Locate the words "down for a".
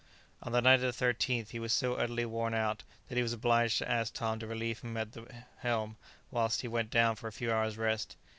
6.89-7.31